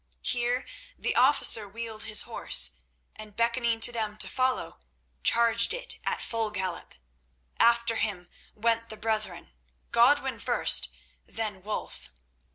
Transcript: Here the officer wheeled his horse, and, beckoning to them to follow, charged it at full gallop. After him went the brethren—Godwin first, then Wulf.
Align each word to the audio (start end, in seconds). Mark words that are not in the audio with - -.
Here 0.23 0.65
the 0.97 1.15
officer 1.15 1.69
wheeled 1.69 2.05
his 2.05 2.23
horse, 2.23 2.71
and, 3.15 3.35
beckoning 3.35 3.79
to 3.81 3.91
them 3.91 4.17
to 4.17 4.27
follow, 4.27 4.79
charged 5.23 5.75
it 5.75 5.99
at 6.07 6.23
full 6.23 6.49
gallop. 6.49 6.95
After 7.59 7.97
him 7.97 8.27
went 8.55 8.89
the 8.89 8.97
brethren—Godwin 8.97 10.39
first, 10.39 10.89
then 11.27 11.61
Wulf. 11.61 12.09